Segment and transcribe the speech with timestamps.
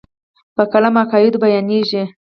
[0.55, 2.03] په قلم عقاید بیانېږي.